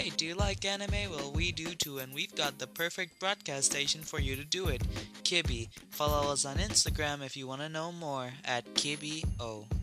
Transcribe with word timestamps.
Hey, 0.00 0.08
do 0.16 0.24
you 0.24 0.34
like 0.34 0.64
anime? 0.64 1.10
Well, 1.10 1.30
we 1.30 1.52
do 1.52 1.74
too, 1.74 1.98
and 1.98 2.14
we've 2.14 2.34
got 2.34 2.58
the 2.58 2.66
perfect 2.66 3.20
broadcast 3.20 3.70
station 3.70 4.00
for 4.00 4.18
you 4.18 4.34
to 4.34 4.44
do 4.44 4.68
it. 4.68 4.80
KIBY. 5.24 5.68
Follow 5.90 6.32
us 6.32 6.46
on 6.46 6.56
Instagram 6.56 7.22
if 7.22 7.36
you 7.36 7.46
want 7.46 7.60
to 7.60 7.68
know 7.68 7.92
more 7.92 8.30
at 8.46 8.64
KibbyO. 8.72 9.79